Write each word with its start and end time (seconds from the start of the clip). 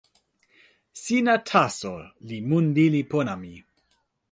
sina 1.01 1.33
taso 1.49 1.93
li 2.27 2.37
mun 2.49 2.65
lili 2.75 3.01
pona 3.11 3.33
mi. 3.41 3.53